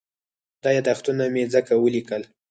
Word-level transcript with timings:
دا 0.63 0.69
یادښتونه 0.77 1.23
مې 1.33 1.43
ځکه 1.53 1.73
ولیکل. 1.77 2.21